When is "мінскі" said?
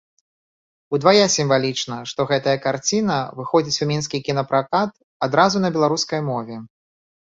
3.91-4.17